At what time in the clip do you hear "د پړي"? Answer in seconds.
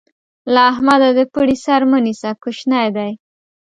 1.17-1.55